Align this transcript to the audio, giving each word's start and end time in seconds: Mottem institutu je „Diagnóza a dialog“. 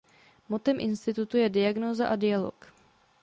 Mottem 0.49 0.79
institutu 0.85 1.37
je 1.41 1.49
„Diagnóza 1.57 2.05
a 2.09 2.15
dialog“. 2.15 2.57